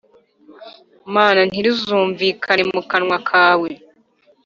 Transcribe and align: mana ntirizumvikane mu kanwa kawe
mana 1.15 1.39
ntirizumvikane 1.49 2.63
mu 2.73 2.81
kanwa 2.89 3.17
kawe 3.29 3.69